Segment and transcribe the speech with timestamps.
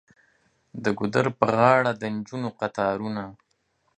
[0.83, 3.23] د ګودر په غاړه د نجونو کتارونه.